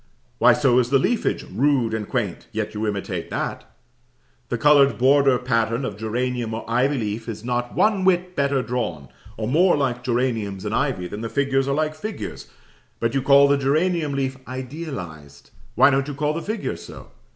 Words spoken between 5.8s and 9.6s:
of geranium or ivy leaf is not one whit better drawn, or